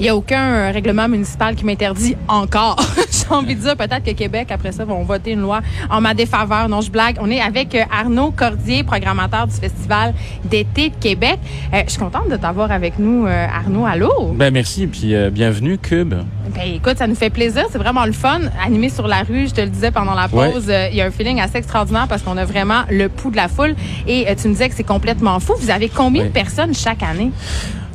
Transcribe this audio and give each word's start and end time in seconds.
Il 0.00 0.02
n'y 0.02 0.08
a 0.08 0.16
aucun 0.16 0.54
euh, 0.54 0.70
règlement 0.72 1.08
municipal 1.08 1.54
qui 1.54 1.64
m'interdit 1.64 2.16
encore. 2.26 2.76
J'ai 3.10 3.32
envie 3.32 3.54
de 3.54 3.60
dire 3.60 3.76
peut-être 3.76 4.04
que 4.04 4.10
Québec, 4.10 4.48
après 4.50 4.72
ça, 4.72 4.84
vont 4.84 5.02
voter 5.04 5.32
une 5.32 5.40
loi 5.40 5.60
en 5.88 6.00
ma 6.00 6.14
défaveur. 6.14 6.68
Non, 6.68 6.80
je 6.80 6.90
blague. 6.90 7.16
On 7.20 7.30
est 7.30 7.40
avec 7.40 7.74
euh, 7.74 7.82
Arnaud 7.92 8.32
Cordier, 8.32 8.82
programmateur 8.82 9.46
du 9.46 9.54
Festival 9.54 10.14
d'été 10.44 10.90
de 10.90 10.94
Québec. 10.96 11.38
Euh, 11.72 11.82
je 11.84 11.90
suis 11.90 11.98
contente 11.98 12.28
de 12.28 12.36
t'avoir 12.36 12.70
avec 12.72 12.98
nous, 12.98 13.26
euh, 13.26 13.46
Arnaud. 13.46 13.86
Allô? 13.86 14.32
Ben 14.34 14.52
merci 14.52 14.84
et 14.84 14.86
puis 14.86 15.14
euh, 15.14 15.30
bienvenue 15.30 15.78
Cube. 15.78 16.14
Ben, 16.54 16.74
écoute, 16.74 16.98
ça 16.98 17.06
nous 17.06 17.14
fait 17.14 17.30
plaisir. 17.30 17.64
C'est 17.70 17.78
vraiment 17.78 18.04
le 18.04 18.12
fun. 18.12 18.40
Animé 18.64 18.88
sur 18.88 19.06
la 19.06 19.22
rue, 19.22 19.48
je 19.48 19.54
te 19.54 19.60
le 19.60 19.68
disais 19.68 19.90
pendant 19.90 20.14
la 20.14 20.28
pause, 20.28 20.70
il 20.90 20.96
y 20.96 21.00
a 21.00 21.06
un 21.06 21.10
feeling 21.10 21.40
assez 21.40 21.58
extraordinaire 21.58 22.06
parce 22.08 22.22
qu'on 22.22 22.36
a 22.36 22.44
vraiment 22.44 22.82
le 22.90 23.08
pouls 23.08 23.30
de 23.30 23.36
la 23.36 23.48
foule. 23.48 23.74
Et 24.06 24.26
tu 24.40 24.48
me 24.48 24.52
disais 24.52 24.68
que 24.68 24.74
c'est 24.74 24.84
complètement 24.84 25.40
fou. 25.40 25.54
Vous 25.58 25.70
avez 25.70 25.88
combien 25.88 26.24
de 26.24 26.28
personnes 26.28 26.74
chaque 26.74 27.02
année? 27.02 27.30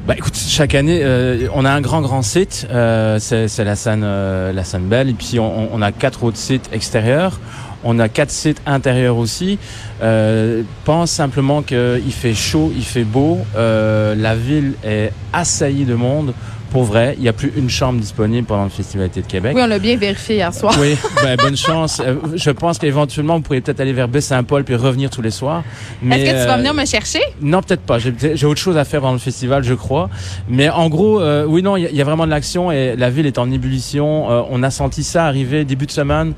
Bah 0.10 0.16
écoute, 0.18 0.36
chaque 0.36 0.74
année, 0.74 1.02
euh, 1.04 1.48
on 1.54 1.66
a 1.66 1.70
un 1.70 1.82
grand 1.82 2.02
grand 2.02 2.24
site, 2.24 2.66
euh, 2.72 3.20
c'est 3.20 3.64
la 3.64 3.76
scène 3.76 4.02
euh, 4.04 4.52
la 4.52 4.64
scène 4.64 4.88
belle 4.88 5.08
et 5.08 5.14
puis 5.14 5.40
on, 5.40 5.72
on 5.72 5.84
a 5.84 5.92
quatre 5.92 6.24
autres 6.24 6.40
sites 6.40 6.68
extérieurs. 6.74 7.40
On 7.84 8.00
a 8.00 8.10
quatre 8.10 8.32
sites 8.32 8.60
intérieurs 8.66 9.18
aussi. 9.18 9.60
Euh, 10.02 10.64
pense 10.84 11.12
simplement 11.12 11.62
qu'il 11.62 12.12
fait 12.12 12.34
chaud, 12.34 12.74
il 12.76 12.84
fait 12.84 13.04
beau. 13.04 13.38
Euh, 13.56 14.16
la 14.16 14.36
ville 14.36 14.74
est 14.84 15.14
assaillie 15.32 15.86
de 15.86 15.94
monde. 15.94 16.34
Pour 16.72 16.84
vrai, 16.84 17.16
il 17.18 17.24
n'y 17.24 17.28
a 17.28 17.34
plus 17.34 17.52
une 17.58 17.70
chambre 17.70 18.00
disponible 18.00 18.46
pendant 18.46 18.64
le 18.66 18.70
Festival 18.70 19.10
de 19.16 19.22
Québec. 19.22 19.54
Oui, 19.56 19.62
on 19.64 19.68
l'a 19.68 19.80
bien 19.80 19.98
vérifié 19.98 20.36
hier 20.36 20.54
soir. 20.54 20.76
Oui, 20.80 20.96
ben, 21.24 21.36
bonne 21.36 21.58
chance. 21.58 22.00
Euh, 22.06 22.16
je 22.36 22.52
pense 22.52 22.78
qu'éventuellement, 22.78 23.36
vous 23.38 23.42
pourriez 23.42 23.62
peut-être 23.62 23.80
aller 23.80 23.94
vers 23.94 24.08
Baie-Saint-Paul 24.08 24.64
puis 24.64 24.76
revenir 24.76 25.10
tous 25.10 25.22
les 25.22 25.32
soirs. 25.32 25.64
Est-ce 26.04 26.26
que 26.26 26.30
tu 26.30 26.36
vas 26.48 26.54
euh, 26.54 26.58
venir 26.58 26.74
me 26.74 26.86
chercher? 26.86 27.22
Non, 27.42 27.62
peut-être 27.62 27.82
pas. 27.82 27.98
J'ai 28.00 28.14
j'ai 28.36 28.46
autre 28.46 28.60
chose 28.60 28.78
à 28.78 28.86
faire 28.86 29.02
pendant 29.02 29.14
le 29.14 29.20
festival, 29.20 29.64
je 29.64 29.74
crois. 29.74 30.10
Mais 30.48 30.70
en 30.70 30.90
gros, 30.90 31.20
euh, 31.22 31.46
oui, 31.46 31.64
non, 31.64 31.76
il 31.76 31.84
y, 31.84 31.86
a- 31.88 31.90
il 31.90 31.96
y 31.96 32.02
a 32.02 32.04
vraiment 32.04 32.26
de 32.26 32.32
l'action 32.32 32.72
et 32.72 32.96
la 32.96 33.10
ville 33.10 33.26
est 33.26 33.38
en 33.40 33.52
ébullition. 33.52 34.30
Euh, 34.30 34.42
on 34.52 34.62
a 34.64 34.70
senti 34.70 35.04
ça 35.04 35.26
arriver 35.26 35.66
début 35.66 35.86
de 35.88 35.92
semaine, 35.92 36.34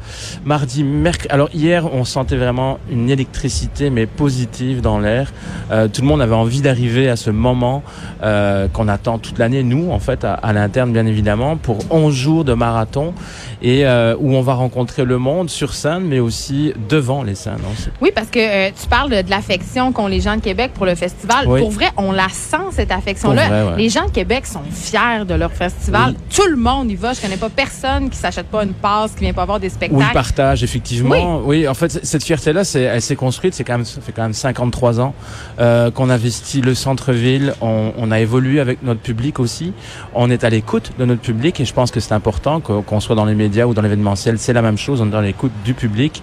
mardi, 0.45 0.83
mercredi. 0.83 1.27
Alors 1.33 1.49
hier, 1.53 1.93
on 1.93 2.05
sentait 2.05 2.38
vraiment 2.38 2.79
une 2.89 3.09
électricité, 3.09 3.89
mais 3.89 4.05
positive 4.05 4.81
dans 4.81 4.99
l'air. 4.99 5.31
Euh, 5.71 5.88
tout 5.88 6.01
le 6.01 6.07
monde 6.07 6.21
avait 6.21 6.35
envie 6.35 6.61
d'arriver 6.61 7.09
à 7.09 7.16
ce 7.16 7.29
moment 7.29 7.83
euh, 8.23 8.67
qu'on 8.69 8.88
attend 8.88 9.17
toute 9.17 9.38
l'année, 9.38 9.63
nous, 9.63 9.91
en 9.91 9.99
fait, 9.99 10.20
à, 10.23 10.33
à 10.33 10.53
l'interne, 10.53 10.91
bien 10.94 11.05
évidemment, 11.05 11.58
pour 11.58 11.80
11 11.89 12.14
jours 12.14 12.44
de 12.45 12.53
marathon 12.53 13.14
et 13.61 13.86
euh, 13.86 14.16
où 14.19 14.33
on 14.36 14.41
va 14.41 14.53
rencontrer 14.53 15.05
le 15.05 15.17
monde 15.17 15.50
sur 15.50 15.73
scène, 15.73 16.03
mais 16.03 16.19
aussi 16.19 16.73
devant 16.89 17.23
les 17.23 17.36
scènes. 17.36 17.53
hein. 17.63 17.89
Oui, 18.02 18.11
parce 18.13 18.28
que 18.30 18.39
euh, 18.39 18.72
tu 18.80 18.88
parles 18.88 19.09
de, 19.11 19.22
de 19.22 19.30
l'affection 19.30 19.91
qu'ont 19.91 20.08
les 20.08 20.19
gens 20.22 20.36
de 20.36 20.41
Québec 20.41 20.72
pour 20.73 20.86
le 20.86 20.95
festival. 20.95 21.45
Oui. 21.47 21.59
Pour 21.61 21.72
vrai, 21.72 21.88
on 21.97 22.11
la 22.11 22.30
sent, 22.30 22.58
cette 22.72 22.91
affection-là. 22.91 23.66
Ouais. 23.72 23.78
Les 23.78 23.89
gens 23.89 24.05
de 24.05 24.11
Québec 24.11 24.45
sont 24.45 24.61
fiers 24.72 25.25
de 25.28 25.33
leur 25.33 25.52
festival. 25.52 26.11
Oui. 26.11 26.17
Tout 26.35 26.47
le 26.50 26.56
monde 26.58 26.89
y 26.91 26.95
va. 26.95 27.13
Je 27.13 27.22
connais 27.22 27.38
pas 27.38 27.50
personne 27.50 28.09
qui 28.09 28.17
s'achète 28.17 28.47
pas 28.47 28.63
une 28.63 28.73
passe, 28.73 29.11
qui 29.13 29.22
vient 29.23 29.33
pas 29.33 29.45
voir 29.45 29.59
des 29.59 29.67
Oui, 29.67 29.73
spectacles. 29.73 30.03
le 30.08 30.13
partage, 30.13 30.63
effectivement. 30.63 31.41
Oui, 31.45 31.67
en 31.67 31.73
fait, 31.73 32.00
cette 32.03 32.23
fierté-là, 32.23 32.63
c'est, 32.63 32.81
elle 32.81 33.02
s'est 33.02 33.16
construite. 33.16 33.53
C'est 33.53 33.63
quand 33.63 33.78
même, 33.78 33.85
ça 33.85 34.02
fait 34.02 34.11
quand 34.11 34.23
même 34.23 34.33
53 34.33 35.00
ans 35.00 35.13
euh, 35.59 35.91
qu'on 35.91 36.09
investit 36.09 36.61
le 36.61 36.73
centre-ville. 36.75 37.53
On, 37.61 37.91
on 37.97 38.11
a 38.11 38.19
évolué 38.19 38.59
avec 38.59 38.83
notre 38.83 39.02
public 39.02 39.39
aussi. 39.39 39.73
On 40.13 40.29
est 40.29 40.43
à 40.43 40.49
l'écoute 40.49 40.91
de 40.99 41.05
notre 41.05 41.21
public 41.21 41.59
et 41.61 41.65
je 41.65 41.73
pense 41.73 41.89
que 41.89 42.01
c'est 42.01 42.13
important 42.13 42.59
qu'on, 42.59 42.99
soit 42.99 43.15
dans 43.15 43.23
les 43.23 43.35
médias 43.35 43.65
ou 43.65 43.73
dans 43.73 43.81
l'événementiel. 43.81 44.37
C'est 44.39 44.51
la 44.51 44.61
même 44.61 44.77
chose. 44.77 45.01
On 45.01 45.07
est 45.07 45.11
dans 45.11 45.21
l'écoute 45.21 45.53
du 45.63 45.73
public 45.73 46.21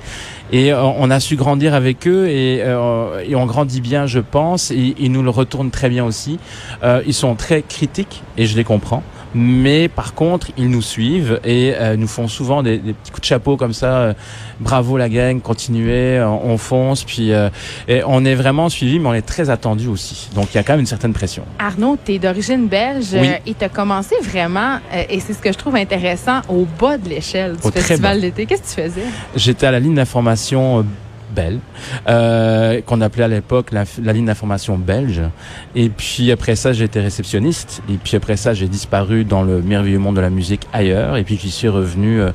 et 0.53 0.73
euh, 0.73 0.83
on 0.83 1.11
a 1.11 1.21
su 1.21 1.37
grandir 1.37 1.73
avec 1.73 2.07
eux 2.07 2.29
et, 2.29 2.61
euh, 2.63 3.25
on 3.35 3.47
grandit 3.47 3.81
bien, 3.81 4.07
je 4.07 4.21
pense. 4.21 4.71
Et 4.71 4.95
ils 4.99 5.11
nous 5.11 5.23
le 5.23 5.31
retournent 5.31 5.71
très 5.71 5.89
bien 5.89 6.05
aussi. 6.05 6.39
Euh, 6.83 7.03
ils 7.07 7.15
sont 7.15 7.35
très 7.35 7.63
critiques 7.63 8.23
et 8.37 8.47
je 8.47 8.57
les 8.57 8.65
comprends. 8.65 9.03
Mais 9.35 9.89
par 9.89 10.15
contre, 10.15 10.49
ils 10.57 10.69
nous 10.71 10.83
suivent 10.83 11.41
et 11.45 11.75
euh, 11.77 11.97
nous 11.97 12.07
font 12.09 12.29
souvent 12.29 12.63
des, 12.63 12.79
des 12.79 12.93
petits 12.95 13.11
coups 13.11 13.21
de 13.23 13.27
chapeau 13.27 13.57
comme 13.57 13.73
ça. 13.73 13.87
euh, 13.99 14.13
bravo 14.61 14.97
la 14.97 15.09
gang, 15.09 15.41
continuez, 15.41 16.21
on, 16.23 16.51
on 16.53 16.59
fonce. 16.59 17.05
Puis 17.05 17.33
euh, 17.33 17.51
et 17.87 18.03
on 18.07 18.25
est 18.25 18.35
vraiment 18.35 18.69
suivi, 18.69 18.99
mais 18.99 19.09
on 19.09 19.15
est 19.15 19.23
très 19.27 19.51
attendu 19.51 19.87
aussi. 19.89 20.31
Donc 20.35 20.49
il 20.53 20.57
y 20.57 20.59
a 20.59 20.63
quand 20.63 20.73
même 20.73 20.81
une 20.81 20.87
certaine 20.87 21.13
pression. 21.13 21.45
Arnaud, 21.59 21.97
tu 22.05 22.15
es 22.15 22.19
d'origine 22.19 22.67
belge 22.69 23.09
Oui. 23.13 23.29
euh, 23.29 23.35
et 23.47 23.55
tu 23.55 23.65
as 23.65 23.69
commencé 23.69 24.15
vraiment, 24.23 24.79
euh, 24.95 25.03
et 25.09 25.21
c'est 25.21 25.33
ce 25.35 25.39
que 25.39 25.53
je 25.53 25.59
trouve 25.59 25.77
intéressant, 25.77 26.41
au 26.49 26.67
bas 26.81 26.97
de 26.99 27.09
l'échelle 27.09 27.57
du 27.57 27.67
Au 27.67 27.71
festival 27.71 28.21
d'été. 28.21 28.47
Qu'est-ce 28.47 28.63
que 28.75 28.81
tu 28.83 28.89
faisais? 28.89 29.07
J'étais 29.37 29.67
à 29.67 29.71
la 29.71 29.81
ligne 29.81 29.95
d'information 29.95 30.85
Belle, 31.35 31.59
euh, 32.09 32.81
qu'on 32.83 33.01
appelait 33.01 33.25
à 33.25 33.29
l'époque 33.29 33.73
la, 33.73 33.85
la 34.03 34.13
ligne 34.13 34.27
d'information 34.27 34.79
belge. 34.79 35.23
Et 35.75 35.89
puis 35.89 36.31
après 36.31 36.57
ça, 36.57 36.73
j'étais 36.73 37.01
réceptionniste. 37.01 37.83
Et 37.91 37.97
puis 37.97 38.17
après 38.17 38.37
ça, 38.37 38.55
j'ai 38.55 38.69
disparu 38.69 39.25
dans 39.25 39.43
le 39.43 39.63
merveilleux 39.63 39.99
monde 39.99 40.17
de 40.17 40.21
la 40.21 40.31
musique 40.31 40.67
ailleurs. 40.73 41.17
Et 41.17 41.25
puis 41.25 41.39
j'y 41.41 41.51
suis 41.51 41.69
revenu 41.69 42.21
euh, 42.21 42.31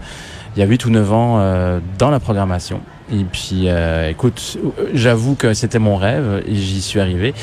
il 0.56 0.60
y 0.60 0.64
a 0.64 0.66
8 0.66 0.86
ou 0.86 0.90
9 0.92 1.14
ans 1.14 1.40
euh, 1.40 1.80
dans 1.98 2.12
la 2.12 2.20
programmation. 2.20 2.82
Et 3.12 3.24
puis, 3.24 3.64
euh, 3.68 4.10
écoute, 4.10 4.58
j'avoue 4.94 5.36
que 5.36 5.54
c'était 5.54 5.80
mon 5.80 5.98
rêve 5.98 6.44
et 6.48 6.56
j'y 6.56 6.82
suis 6.82 7.00
arrivé. 7.00 7.34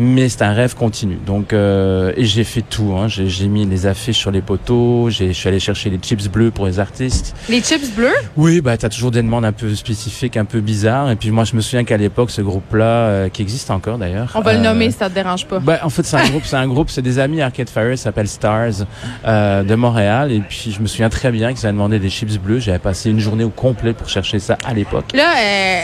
Mais 0.00 0.28
c'est 0.28 0.42
un 0.42 0.52
rêve 0.52 0.76
continu. 0.76 1.18
Donc, 1.26 1.52
euh, 1.52 2.12
et 2.16 2.24
j'ai 2.24 2.44
fait 2.44 2.62
tout. 2.62 2.94
Hein. 2.96 3.08
J'ai 3.08 3.48
mis 3.48 3.66
les 3.66 3.86
affiches 3.86 4.16
sur 4.18 4.30
les 4.30 4.40
poteaux. 4.42 5.08
j'ai- 5.10 5.28
Je 5.28 5.32
suis 5.32 5.48
allé 5.48 5.58
chercher 5.58 5.90
les 5.90 5.98
chips 5.98 6.28
bleus 6.28 6.50
pour 6.52 6.66
les 6.66 6.78
artistes. 6.78 7.34
Les 7.48 7.60
chips 7.60 7.94
bleus? 7.96 8.14
Oui, 8.36 8.60
bah 8.60 8.76
t'as 8.76 8.88
toujours 8.88 9.10
des 9.10 9.22
demandes 9.22 9.44
un 9.44 9.52
peu 9.52 9.74
spécifiques, 9.74 10.36
un 10.36 10.44
peu 10.44 10.60
bizarres. 10.60 11.10
Et 11.10 11.16
puis 11.16 11.30
moi, 11.32 11.42
je 11.44 11.56
me 11.56 11.60
souviens 11.60 11.82
qu'à 11.84 11.96
l'époque, 11.96 12.30
ce 12.30 12.40
groupe-là, 12.42 12.84
euh, 12.84 13.28
qui 13.28 13.42
existe 13.42 13.70
encore 13.72 13.98
d'ailleurs. 13.98 14.30
On 14.36 14.40
va 14.40 14.52
le 14.52 14.60
euh, 14.60 14.62
nommer 14.62 14.90
si 14.90 14.98
ça 14.98 15.08
te 15.10 15.14
dérange 15.14 15.46
pas. 15.46 15.58
Bah, 15.58 15.80
en 15.82 15.90
fait, 15.90 16.04
c'est 16.04 16.16
un 16.16 16.28
groupe, 16.28 16.44
c'est 16.44 16.56
un 16.56 16.68
groupe, 16.68 16.90
c'est 16.90 17.02
des 17.02 17.18
amis 17.18 17.42
Arcade 17.42 17.68
Fire, 17.68 17.90
ça 17.98 18.04
s'appelle 18.04 18.28
Stars 18.28 18.84
euh, 19.26 19.62
de 19.64 19.74
Montréal. 19.74 20.30
Et 20.30 20.40
puis 20.40 20.70
je 20.70 20.80
me 20.80 20.86
souviens 20.86 21.08
très 21.08 21.32
bien 21.32 21.52
qu'ils 21.52 21.66
avaient 21.66 21.72
demandé 21.72 21.98
des 21.98 22.10
chips 22.10 22.38
bleus. 22.38 22.60
J'avais 22.60 22.78
passé 22.78 23.10
une 23.10 23.20
journée 23.20 23.44
au 23.44 23.50
complet 23.50 23.94
pour 23.94 24.08
chercher 24.08 24.38
ça 24.38 24.56
à 24.64 24.74
l'époque. 24.74 25.12
Là, 25.14 25.34
euh, 25.38 25.80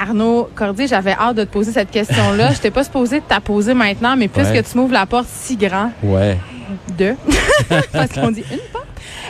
Arnaud 0.00 0.48
Cordier, 0.54 0.86
j'avais 0.86 1.12
hâte 1.12 1.36
de 1.36 1.44
te 1.44 1.50
poser 1.52 1.72
cette 1.72 1.90
question-là. 1.90 2.52
Je 2.54 2.58
t'ai 2.60 2.70
pas 2.70 2.84
supposé 2.84 3.20
de 3.20 3.24
t'la 3.26 3.40
poser 3.40 3.74
maintenant, 3.74 4.16
mais 4.16 4.28
puisque 4.28 4.50
Ouais. 4.52 4.62
tu 4.62 4.76
m'ouvres 4.78 4.92
la 4.92 5.06
porte 5.06 5.26
si 5.32 5.56
grand, 5.56 5.90
Ouais. 6.02 6.38
deux, 6.96 7.16
parce 7.92 8.12
qu'on 8.12 8.30
dit 8.30 8.44
une 8.50 8.58
porte. 8.72 8.77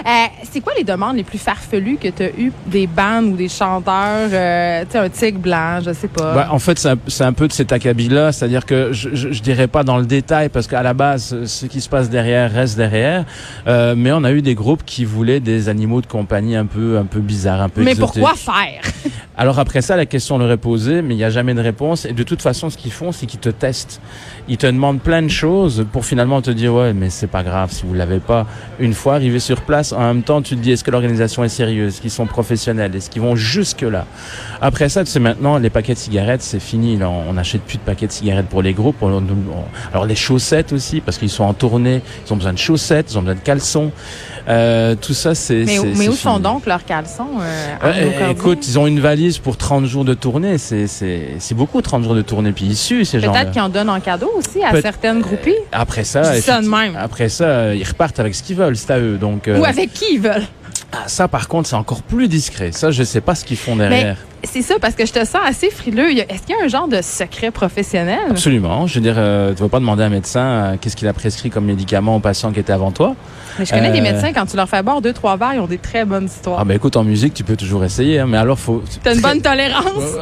Euh, 0.07 0.11
c'est 0.51 0.61
quoi 0.61 0.73
les 0.77 0.85
demandes 0.85 1.17
les 1.17 1.25
plus 1.25 1.39
farfelues 1.39 1.99
que 2.01 2.09
tu 2.09 2.23
as 2.23 2.31
eues 2.39 2.53
des 2.67 2.87
bandes 2.87 3.27
ou 3.27 3.37
des 3.37 3.49
chanteurs, 3.49 4.29
euh, 4.33 4.85
tu 4.85 4.93
sais, 4.93 4.99
un 4.99 5.09
tigre 5.09 5.39
blanc, 5.39 5.81
je 5.85 5.93
sais 5.93 6.09
pas? 6.09 6.35
Bah, 6.35 6.49
en 6.51 6.59
fait, 6.59 6.79
c'est 6.79 7.25
un, 7.25 7.33
peu 7.33 7.49
de 7.49 7.53
cet 7.53 7.73
acabit-là, 7.73 8.33
c'est-à-dire 8.33 8.65
que 8.65 8.93
je, 8.93 9.11
je, 9.13 9.33
je 9.33 9.43
dirais 9.43 9.69
pas 9.69 9.85
dans 9.85 9.99
le 9.99 10.07
détail 10.07 10.49
parce 10.49 10.67
qu'à 10.67 10.83
la 10.83 10.95
base, 10.95 11.45
ce 11.45 11.67
qui 11.67 11.81
se 11.81 11.89
passe 11.89 12.11
derrière 12.11 12.51
reste 12.53 12.77
derrière. 12.77 13.25
Euh, 13.67 13.95
mais 13.97 14.13
on 14.13 14.25
a 14.25 14.33
eu 14.33 14.43
des 14.43 14.55
groupes 14.55 14.85
qui 14.85 15.05
voulaient 15.05 15.41
des 15.41 15.69
animaux 15.69 16.01
de 16.01 16.07
compagnie 16.07 16.57
un 16.57 16.67
peu, 16.67 16.99
un 16.99 17.05
peu 17.05 17.21
bizarres, 17.21 17.63
un 17.63 17.69
peu 17.69 17.83
mais 17.83 17.93
exotiques. 17.93 18.23
pourquoi 18.23 18.35
faire? 18.37 18.83
Alors 19.37 19.59
après 19.61 19.83
ça, 19.83 19.97
la 19.97 20.07
question 20.07 20.37
leur 20.39 20.51
est 20.51 20.57
posée, 20.57 21.01
mais 21.01 21.15
il 21.15 21.19
n'y 21.19 21.25
a 21.25 21.31
jamais 21.31 21.55
de 21.55 21.61
réponse. 21.61 22.05
Et 22.05 22.13
de 22.13 22.23
toute 22.25 22.43
façon, 22.43 22.71
ce 22.71 22.77
qu'ils 22.77 22.91
font, 22.91 23.13
c'est 23.13 23.27
qu'ils 23.27 23.39
te 23.39 23.51
testent. 23.51 24.01
Ils 24.49 24.57
te 24.57 24.67
demandent 24.67 25.01
plein 25.01 25.23
de 25.23 25.29
choses 25.29 25.87
pour 25.93 26.05
finalement 26.05 26.43
te 26.43 26.51
dire 26.51 26.75
ouais, 26.75 26.93
mais 26.93 27.09
c'est 27.09 27.29
pas 27.29 27.45
grave 27.45 27.71
si 27.71 27.87
vous 27.87 27.95
l'avez 27.95 28.19
pas. 28.19 28.47
Une 28.81 28.95
fois 28.95 29.15
arrivé 29.15 29.39
sur 29.39 29.61
place, 29.61 29.88
en 29.93 30.15
même 30.15 30.23
temps, 30.23 30.43
tu 30.43 30.57
te 30.57 30.61
dis 30.61 30.73
est-ce 30.73 30.85
que 30.85 30.91
l'organisation 30.91 31.45
est 31.45 31.49
sérieuse, 31.49 31.95
est-ce 31.95 32.01
qu'ils 32.01 32.11
sont 32.11 32.27
professionnels, 32.27 32.95
est-ce 32.95 33.11
qu'ils 33.11 33.23
vont 33.23 33.37
jusque 33.37 33.83
là. 33.83 34.07
Après 34.61 34.89
ça, 34.89 35.05
tu 35.05 35.11
sais 35.11 35.21
maintenant, 35.21 35.59
les 35.59 35.71
paquets 35.71 35.95
de 35.95 35.99
cigarettes, 35.99 36.43
c'est 36.43 36.61
fini. 36.61 36.99
On 37.03 37.33
n'achète 37.35 37.63
plus 37.63 37.79
de 37.79 37.83
paquets 37.83 38.07
de 38.07 38.13
cigarettes 38.13 38.49
pour 38.49 38.63
les 38.63 38.73
groupes. 38.73 39.03
Alors 39.93 40.07
les 40.07 40.15
chaussettes 40.15 40.73
aussi, 40.73 41.01
parce 41.01 41.19
qu'ils 41.19 41.31
sont 41.31 41.45
en 41.45 41.55
tournée, 41.55 42.03
ils 42.27 42.33
ont 42.33 42.37
besoin 42.37 42.53
de 42.53 42.59
chaussettes, 42.59 43.13
ils 43.13 43.19
ont 43.19 43.23
besoin 43.23 43.37
de 43.37 43.41
caleçons. 43.41 43.93
Euh, 44.49 44.95
tout 44.95 45.15
ça, 45.15 45.35
c'est. 45.35 45.65
Mais, 45.67 45.79
où 45.79 46.13
sont 46.13 46.33
fini. 46.33 46.43
donc 46.43 46.67
leurs 46.67 46.85
caleçons? 46.85 47.29
Euh, 47.41 48.31
écoute, 48.31 48.67
ils 48.67 48.79
ont 48.79 48.87
une 48.87 49.01
valise 49.01 49.39
pour 49.39 49.57
30 49.57 49.85
jours 49.85 50.05
de 50.05 50.15
tournée. 50.15 50.57
C'est, 50.59 50.87
c'est, 50.87 51.35
c'est 51.39 51.55
beaucoup 51.55 51.83
30 51.83 52.03
jours 52.05 52.15
de 52.15 52.23
tournée. 52.23 52.53
Puis 52.53 52.65
ils 52.65 52.77
suent, 52.77 53.05
ces 53.05 53.21
gens-là. 53.21 53.41
Peut-être 53.41 53.53
qu'ils 53.53 53.61
en 53.63 53.69
donnent 53.69 53.91
en 53.91 54.01
cadeau 54.01 54.31
aussi 54.37 54.63
à 54.65 54.81
certaines 54.81 55.21
groupies. 55.21 55.55
Après 55.73 56.05
ça, 56.05 56.23
Je 56.23 56.37
dis 56.39 56.43
ça 56.43 56.53
de 56.53 56.59
effectivement, 56.59 56.79
même. 56.79 56.97
après 56.97 57.29
ça, 57.29 57.45
euh, 57.45 57.77
ils 57.77 57.87
repartent 57.87 58.21
avec 58.21 58.35
ce 58.35 58.43
qu'ils 58.43 58.57
veulent. 58.57 58.77
C'est 58.77 58.91
à 58.93 58.99
eux. 58.99 59.19
Donc, 59.19 59.49
euh, 59.49 59.59
Ou 59.59 59.65
avec 59.65 59.93
qui 59.93 60.15
ils 60.15 60.21
veulent. 60.21 60.47
ah, 60.93 61.05
ça, 61.09 61.29
par 61.29 61.49
contre, 61.49 61.69
c'est 61.69 61.77
encore 61.77 62.03
plus 62.03 62.29
discret. 62.29 62.73
Ça, 62.73 62.91
je 62.91 63.03
sais 63.03 63.21
pas 63.21 63.35
ce 63.35 63.45
qu'ils 63.45 63.59
font 63.59 63.77
derrière. 63.77 64.17
C'est 64.45 64.63
ça, 64.63 64.77
parce 64.81 64.95
que 64.95 65.05
je 65.05 65.13
te 65.13 65.25
sens 65.25 65.41
assez 65.45 65.71
frileux. 65.71 66.11
Est-ce 66.11 66.43
qu'il 66.43 66.57
y 66.57 66.61
a 66.61 66.65
un 66.65 66.69
genre 66.69 66.87
de 66.87 67.03
secret 67.03 67.51
professionnel? 67.51 68.21
Absolument. 68.31 68.87
Je 68.87 68.95
veux 68.95 69.01
dire, 69.01 69.17
euh, 69.17 69.53
tu 69.53 69.63
vas 69.63 69.69
pas 69.69 69.81
demander 69.81 70.05
à 70.05 70.07
un 70.07 70.11
médecin 70.11 70.41
euh, 70.41 70.77
qu'est-ce 70.81 70.97
qu'il 70.97 71.09
a 71.09 71.13
prescrit 71.13 71.51
comme 71.51 71.65
médicament 71.65 72.17
aux 72.17 72.21
patients 72.21 72.53
qui 72.53 72.61
étaient 72.61 72.73
avant 72.73 72.93
toi. 72.93 73.17
Mais 73.59 73.65
je 73.65 73.73
connais 73.73 73.91
des 73.91 74.01
médecins, 74.01 74.33
quand 74.33 74.47
tu 74.47 74.57
leur 74.57 74.69
fais 74.69 74.83
boire 74.85 75.03
deux, 75.03 75.13
trois 75.13 75.37
verres, 75.37 75.55
ils 75.55 75.61
ont 75.61 75.67
des 75.67 75.79
très 75.79 76.05
bonnes 76.05 76.27
histoires. 76.27 76.59
Ah 76.61 76.65
ben 76.65 76.75
écoute, 76.75 76.97
en 76.97 77.03
musique, 77.03 77.35
tu 77.35 77.43
peux 77.43 77.57
toujours 77.57 77.85
essayer, 77.85 78.21
hein, 78.21 78.27
mais 78.29 78.37
alors 78.37 78.59
faut... 78.59 78.85
T'as 79.03 79.15
une 79.15 79.21
bonne 79.21 79.43
tolérance? 79.43 80.17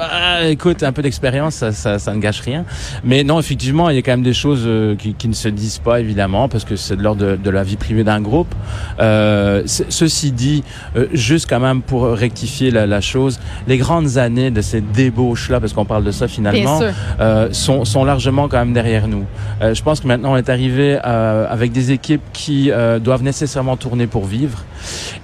écoute, 0.45 0.83
un 0.83 0.93
peu 0.93 1.03
d'expérience, 1.03 1.57
ça, 1.57 1.73
ça, 1.73 1.99
ça, 1.99 2.15
ne 2.15 2.21
gâche 2.21 2.41
rien. 2.41 2.65
Mais 3.05 3.25
non, 3.25 3.39
effectivement, 3.39 3.91
il 3.91 3.97
y 3.97 3.99
a 3.99 4.03
quand 4.03 4.13
même 4.13 4.23
des 4.23 4.33
choses 4.33 4.67
qui, 4.99 5.13
qui, 5.13 5.29
ne 5.29 5.35
se 5.35 5.49
disent 5.49 5.79
pas, 5.79 6.01
évidemment, 6.01 6.49
parce 6.49 6.65
que 6.65 6.77
c'est 6.77 6.97
de 6.97 7.03
l'ordre 7.03 7.27
de, 7.27 7.37
de, 7.37 7.51
la 7.51 7.63
vie 7.63 7.77
privée 7.77 8.05
d'un 8.05 8.23
groupe. 8.23 8.55
Euh, 9.01 9.63
ceci 9.67 10.33
dit, 10.33 10.65
juste 11.13 11.47
quand 11.51 11.61
même 11.61 11.83
pour 11.83 12.07
rectifier 12.07 12.71
la, 12.71 12.87
la 12.87 13.03
chose, 13.03 13.39
les 13.67 13.77
grandes 13.77 14.06
années 14.19 14.51
de 14.51 14.61
ces 14.61 14.81
débauches-là, 14.81 15.61
parce 15.61 15.73
qu'on 15.73 15.85
parle 15.85 16.05
de 16.05 16.11
ça 16.11 16.29
finalement, 16.29 16.81
euh, 17.21 17.49
sont, 17.53 17.85
sont, 17.85 18.05
largement 18.05 18.49
quand 18.49 18.59
même 18.59 18.73
derrière 18.73 19.09
nous. 19.09 19.25
Euh, 19.61 19.75
je 19.75 19.83
pense 19.83 20.01
que 20.01 20.07
maintenant 20.07 20.33
on 20.33 20.37
est 20.37 20.49
arrivé 20.49 20.99
euh, 21.05 21.47
avec 21.49 21.73
des 21.73 21.93
équipes 21.93 22.23
qui 22.33 22.71
doivent 23.01 23.23
nécessairement 23.23 23.77
tourner 23.77 24.07
pour 24.07 24.25
vivre 24.25 24.65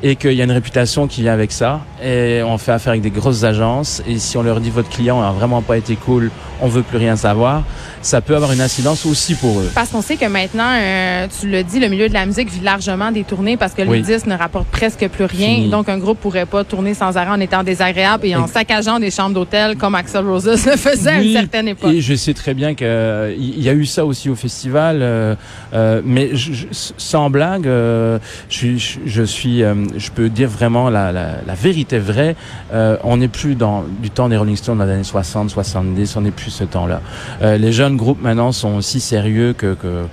et 0.03 0.17
qu'il 0.17 0.33
y 0.33 0.41
a 0.41 0.45
une 0.45 0.53
réputation 0.53 1.07
qui 1.07 1.23
vient 1.23 1.33
avec 1.33 1.53
ça. 1.53 1.81
Et 2.03 2.43
on 2.45 2.59
fait 2.59 2.73
affaire 2.73 2.91
avec 2.91 3.03
des 3.03 3.11
grosses 3.11 3.45
agences 3.45 4.03
et 4.07 4.19
si 4.19 4.37
on 4.37 4.43
leur 4.43 4.61
dit 4.61 4.71
votre 4.71 4.89
client 4.89 5.21
n'a 5.21 5.31
vraiment 5.31 5.63
pas 5.63 5.77
été 5.77 5.97
cool, 5.97 6.31
on 6.61 6.69
veut 6.69 6.83
plus 6.83 6.99
rien 6.99 7.17
savoir, 7.17 7.65
ça 8.03 8.21
peut 8.21 8.37
avoir 8.37 8.53
une 8.53 8.61
incidence 8.61 9.05
aussi 9.07 9.35
pour 9.35 9.61
eux. 9.61 9.71
Parce 9.75 9.91
qu'on 9.91 10.03
sait 10.03 10.17
que 10.17 10.27
maintenant, 10.27 10.71
euh, 10.75 11.27
tu 11.41 11.49
le 11.49 11.63
dis, 11.65 11.81
le 11.81 11.89
milieu 11.89 12.09
de 12.09 12.15
la 12.15 12.27
musique 12.27 12.51
vit 12.51 12.61
largement 12.61 13.11
des 13.11 13.25
tournées 13.25 13.57
parce 13.57 13.75
que 13.75 13.83
le 13.83 14.01
disque 14.01 14.27
ne 14.27 14.37
rapporte 14.37 14.67
presque 14.69 15.09
plus 15.09 15.25
rien. 15.25 15.69
Donc 15.69 15.89
un 15.89 15.99
groupe 15.99 16.19
pourrait 16.21 16.47
pas 16.47 16.65
tourner 16.65 16.95
sans 16.95 17.17
arrêt 17.17 17.31
en 17.31 17.41
étant 17.41 17.63
désagréable 17.63 18.27
et 18.27 18.37
en 18.37 18.47
saccageant 18.47 18.99
des 18.99 19.11
chambres 19.11 19.35
d'hôtel 19.35 19.77
comme 19.77 19.95
Axel 19.95 20.27
Roses 20.27 20.47
le 20.67 20.77
faisait 20.77 21.11
à 21.11 21.23
une 21.23 21.33
certaine 21.33 21.69
époque. 21.69 21.93
Et 21.93 22.01
je 22.01 22.15
sais 22.15 22.35
très 22.35 22.55
bien 22.55 22.75
qu'il 22.75 22.87
euh, 22.87 23.35
y 23.37 23.69
a 23.69 23.73
eu 23.73 23.87
ça 23.87 24.05
aussi 24.05 24.29
au 24.29 24.35
festival, 24.35 24.99
euh, 25.03 25.35
euh, 25.75 26.01
mais 26.05 26.31
je, 26.35 26.67
sans 26.71 27.31
blague, 27.31 27.65
je, 27.65 28.19
je, 28.49 28.99
je, 29.05 29.23
euh, 29.61 29.75
je 29.97 30.11
peux 30.11 30.29
dire 30.29 30.49
vraiment 30.49 30.91
la, 30.91 31.13
la, 31.13 31.37
la 31.47 31.55
vérité 31.55 31.99
vraie. 31.99 32.37
on 32.73 33.17
n'est 33.17 33.29
plus 33.29 33.55
dans 33.55 33.85
du 34.01 34.11
temps 34.11 34.29
des 34.29 34.37
Rolling 34.37 34.57
Stones 34.57 34.79
dans 34.79 34.85
les 34.85 34.93
années 34.93 35.05
60, 35.05 35.51
70, 35.51 36.17
on 36.17 36.23
n'est 36.23 36.31
plus 36.31 36.51
ce 36.51 36.65
temps-là. 36.65 37.01
les 37.41 37.73
jeunes 37.73 37.97
groupes 37.97 38.23
maintenant 38.23 38.53
sont 38.53 38.75
aussi 38.77 39.01
sérieux 39.01 39.53
que, 39.53 39.75
que 39.75 40.05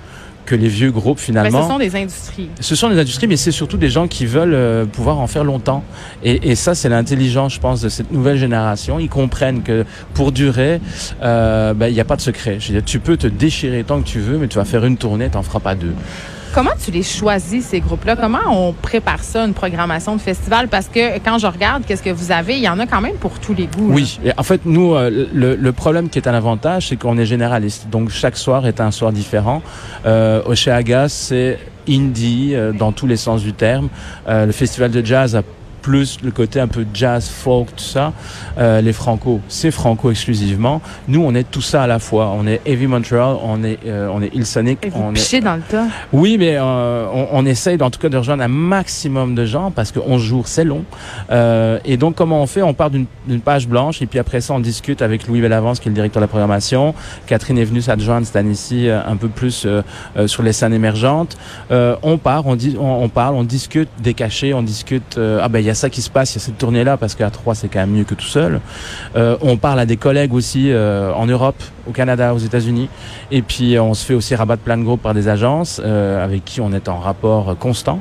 que 0.50 0.56
les 0.56 0.68
vieux 0.68 0.90
groupes 0.90 1.20
finalement. 1.20 1.58
Mais 1.58 1.64
ce 1.64 1.70
sont 1.70 1.78
des 1.78 1.96
industries. 1.96 2.48
Ce 2.58 2.74
sont 2.74 2.88
des 2.90 2.98
industries, 2.98 3.28
mais 3.28 3.36
c'est 3.36 3.52
surtout 3.52 3.76
des 3.76 3.88
gens 3.88 4.08
qui 4.08 4.26
veulent 4.26 4.54
euh, 4.54 4.84
pouvoir 4.84 5.20
en 5.20 5.28
faire 5.28 5.44
longtemps. 5.44 5.84
Et, 6.24 6.50
et 6.50 6.54
ça, 6.56 6.74
c'est 6.74 6.88
l'intelligence, 6.88 7.54
je 7.54 7.60
pense, 7.60 7.80
de 7.80 7.88
cette 7.88 8.10
nouvelle 8.10 8.36
génération. 8.36 8.98
Ils 8.98 9.08
comprennent 9.08 9.62
que 9.62 9.84
pour 10.12 10.32
durer, 10.32 10.80
euh, 11.22 11.72
ben, 11.72 11.86
il 11.86 11.94
n'y 11.94 12.00
a 12.00 12.04
pas 12.04 12.16
de 12.16 12.20
secret. 12.20 12.56
Je 12.58 12.68
veux 12.68 12.80
dire, 12.80 12.84
tu 12.84 12.98
peux 12.98 13.16
te 13.16 13.28
déchirer 13.28 13.84
tant 13.84 14.00
que 14.00 14.06
tu 14.08 14.18
veux, 14.18 14.38
mais 14.38 14.48
tu 14.48 14.56
vas 14.58 14.64
faire 14.64 14.84
une 14.84 14.96
tournée, 14.96 15.28
t'en 15.28 15.42
feras 15.42 15.60
pas 15.60 15.76
deux. 15.76 15.94
Comment 16.52 16.72
tu 16.84 16.90
les 16.90 17.04
choisis, 17.04 17.66
ces 17.66 17.80
groupes-là? 17.80 18.16
Comment 18.16 18.40
on 18.48 18.72
prépare 18.72 19.22
ça, 19.22 19.44
une 19.44 19.54
programmation 19.54 20.16
de 20.16 20.20
festival? 20.20 20.66
Parce 20.66 20.88
que 20.88 21.18
quand 21.20 21.38
je 21.38 21.46
regarde 21.46 21.84
qu'est-ce 21.86 22.02
que 22.02 22.10
vous 22.10 22.32
avez, 22.32 22.56
il 22.56 22.62
y 22.62 22.68
en 22.68 22.78
a 22.80 22.86
quand 22.86 23.00
même 23.00 23.14
pour 23.14 23.38
tous 23.38 23.54
les 23.54 23.66
goûts. 23.66 23.92
Oui. 23.92 24.18
En 24.36 24.42
fait, 24.42 24.62
nous, 24.64 24.94
euh, 24.94 25.28
le, 25.32 25.72
problème 25.72 26.08
qui 26.08 26.18
est 26.18 26.26
un 26.26 26.34
avantage, 26.34 26.88
c'est 26.88 26.96
qu'on 26.96 27.18
est 27.18 27.26
généraliste. 27.26 27.88
Donc, 27.88 28.10
chaque 28.10 28.36
soir 28.36 28.66
est 28.66 28.80
un 28.80 28.90
soir 28.90 29.12
différent. 29.12 29.62
Euh, 30.06 30.42
au 30.44 30.56
chez 30.56 30.70
c'est 31.08 31.58
indie 31.88 32.54
euh, 32.54 32.72
dans 32.72 32.92
tous 32.92 33.06
les 33.06 33.16
sens 33.16 33.42
du 33.42 33.52
terme. 33.52 33.88
Euh, 34.28 34.46
le 34.46 34.52
festival 34.52 34.90
de 34.90 35.04
jazz 35.04 35.36
a 35.36 35.42
plus 35.80 36.18
le 36.22 36.30
côté 36.30 36.60
un 36.60 36.68
peu 36.68 36.86
jazz, 36.92 37.28
folk, 37.28 37.68
tout 37.76 37.84
ça. 37.84 38.12
Euh, 38.58 38.80
les 38.80 38.92
Franco, 38.92 39.40
c'est 39.48 39.70
Franco 39.70 40.10
exclusivement. 40.10 40.80
Nous, 41.08 41.22
on 41.22 41.34
est 41.34 41.50
tout 41.50 41.62
ça 41.62 41.82
à 41.82 41.86
la 41.86 41.98
fois. 41.98 42.32
On 42.36 42.46
est 42.46 42.60
Heavy 42.66 42.86
Montreal, 42.86 43.36
on 43.42 43.62
est, 43.64 43.78
euh, 43.86 44.08
on 44.12 44.22
est 44.22 44.34
Hillsonic. 44.34 44.84
Et 44.84 44.90
vous 44.90 45.00
on 45.00 45.14
est... 45.14 45.40
dans 45.40 45.56
le 45.56 45.62
tas. 45.62 45.86
Oui, 46.12 46.36
mais 46.38 46.56
euh, 46.56 47.06
on, 47.12 47.28
on, 47.32 47.46
essaye 47.46 47.80
en 47.80 47.90
tout 47.90 47.98
cas 47.98 48.08
de 48.08 48.16
rejoindre 48.16 48.42
un 48.42 48.48
maximum 48.48 49.34
de 49.34 49.44
gens 49.44 49.70
parce 49.70 49.92
que 49.92 50.00
11 50.00 50.22
jours, 50.22 50.48
c'est 50.48 50.64
long. 50.64 50.84
Euh, 51.30 51.78
et 51.84 51.96
donc, 51.96 52.14
comment 52.14 52.42
on 52.42 52.46
fait? 52.46 52.62
On 52.62 52.74
part 52.74 52.90
d'une 52.90 53.06
page 53.44 53.66
blanche 53.66 54.02
et 54.02 54.06
puis 54.06 54.18
après 54.18 54.40
ça, 54.40 54.54
on 54.54 54.60
discute 54.60 55.02
avec 55.02 55.26
Louis 55.26 55.40
Bellavance, 55.40 55.80
qui 55.80 55.88
est 55.88 55.90
le 55.90 55.94
directeur 55.94 56.20
de 56.20 56.24
la 56.24 56.28
programmation. 56.28 56.94
Catherine 57.26 57.58
est 57.58 57.64
venue 57.64 57.82
s'adjoindre 57.82 58.26
cette 58.26 58.36
année-ci 58.36 58.88
un 58.88 59.16
peu 59.16 59.28
plus 59.28 59.66
sur 60.26 60.42
les 60.42 60.52
scènes 60.52 60.74
émergentes. 60.74 61.36
on 61.70 62.18
part, 62.18 62.46
on, 62.46 62.56
dit, 62.56 62.76
on, 62.78 63.04
on, 63.04 63.08
parle, 63.08 63.34
on 63.34 63.44
discute 63.44 63.88
des 64.02 64.14
cachets, 64.14 64.52
on 64.52 64.62
discute. 64.62 65.18
ah 65.18 65.48
ben, 65.48 65.60
il 65.60 65.69
y 65.70 65.72
a 65.72 65.74
ça 65.74 65.90
qui 65.90 66.02
se 66.02 66.10
passe, 66.10 66.34
il 66.34 66.38
y 66.38 66.42
a 66.42 66.44
cette 66.44 66.58
tournée-là, 66.58 66.96
parce 66.96 67.14
qu'à 67.14 67.30
trois, 67.30 67.54
c'est 67.54 67.68
quand 67.68 67.80
même 67.80 67.90
mieux 67.90 68.04
que 68.04 68.14
tout 68.14 68.26
seul. 68.26 68.60
Euh, 69.16 69.36
on 69.40 69.56
parle 69.56 69.80
à 69.80 69.86
des 69.86 69.96
collègues 69.96 70.34
aussi 70.34 70.70
euh, 70.70 71.12
en 71.14 71.26
Europe, 71.26 71.62
au 71.88 71.92
Canada, 71.92 72.34
aux 72.34 72.38
États-Unis. 72.38 72.88
Et 73.30 73.42
puis, 73.42 73.78
on 73.78 73.94
se 73.94 74.04
fait 74.04 74.14
aussi 74.14 74.34
rabattre 74.34 74.62
plein 74.62 74.76
de 74.76 74.82
groupes 74.82 75.02
par 75.02 75.14
des 75.14 75.28
agences 75.28 75.80
euh, 75.84 76.24
avec 76.24 76.44
qui 76.44 76.60
on 76.60 76.72
est 76.72 76.88
en 76.88 76.98
rapport 76.98 77.56
constant. 77.58 78.00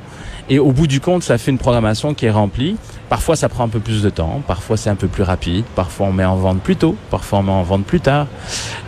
Et 0.52 0.58
au 0.58 0.72
bout 0.72 0.88
du 0.88 1.00
compte, 1.00 1.22
ça 1.22 1.38
fait 1.38 1.52
une 1.52 1.60
programmation 1.60 2.16
qui 2.16 2.26
est 2.26 2.32
remplie. 2.32 2.76
Parfois, 3.08 3.36
ça 3.36 3.50
prend 3.50 3.66
un 3.66 3.70
peu 3.70 3.80
plus 3.80 4.02
de 4.02 4.10
temps. 4.10 4.42
Parfois, 4.48 4.78
c'est 4.78 4.90
un 4.90 4.96
peu 4.96 5.08
plus 5.08 5.22
rapide. 5.22 5.64
Parfois, 5.76 6.08
on 6.08 6.12
met 6.12 6.26
en 6.26 6.36
vente 6.38 6.62
plus 6.62 6.76
tôt. 6.76 6.96
Parfois, 7.12 7.40
on 7.40 7.44
met 7.44 7.52
en 7.52 7.62
vente 7.62 7.86
plus 7.86 8.02
tard. 8.02 8.26